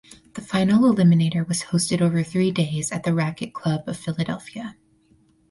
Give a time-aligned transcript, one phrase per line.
[0.33, 4.75] The Final Eliminator was hosted over three days at the Racquet Club of Philadelphia.